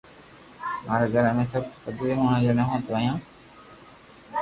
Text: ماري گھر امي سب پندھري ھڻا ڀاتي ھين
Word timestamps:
ماري 0.85 1.07
گھر 1.13 1.23
امي 1.31 1.45
سب 1.53 1.63
پندھري 1.83 2.13
ھڻا 2.19 2.53
ڀاتي 2.69 2.93
ھين 3.03 3.17